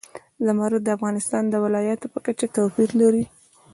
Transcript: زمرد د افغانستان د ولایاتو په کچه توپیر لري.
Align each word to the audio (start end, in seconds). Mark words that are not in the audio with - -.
زمرد 0.45 0.81
د 0.85 0.89
افغانستان 0.97 1.43
د 1.49 1.55
ولایاتو 1.65 2.11
په 2.13 2.19
کچه 2.25 2.45
توپیر 2.55 2.89
لري. 3.01 3.23